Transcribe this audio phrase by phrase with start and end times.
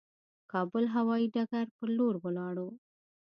[0.51, 2.69] کابل هوايي ډګر پر لور ولاړو.